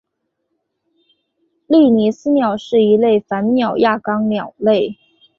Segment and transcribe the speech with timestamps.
[1.67, 4.97] 利尼斯鸟是一类反鸟亚纲鸟类。